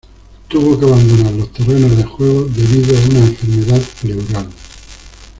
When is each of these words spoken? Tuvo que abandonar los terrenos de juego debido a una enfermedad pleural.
Tuvo 0.47 0.79
que 0.79 0.85
abandonar 0.87 1.31
los 1.33 1.51
terrenos 1.53 1.95
de 1.95 2.03
juego 2.03 2.45
debido 2.45 2.97
a 2.97 3.01
una 3.07 3.19
enfermedad 3.27 3.81
pleural. 4.01 4.49